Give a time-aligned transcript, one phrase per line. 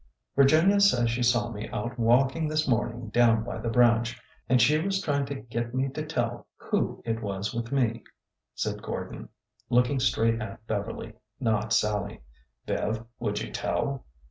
[0.35, 4.79] Virginia says she saw me out walking this morning down by the branch, and she
[4.79, 8.03] was trying to get me to tell who it was with me,"
[8.55, 9.29] said Gordon,
[9.69, 12.21] looking straight at Beverly, not Sallie.
[12.65, 14.07] Bev, would you tell?"